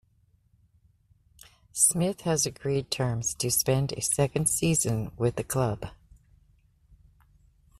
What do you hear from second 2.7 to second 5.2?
terms to spend a second season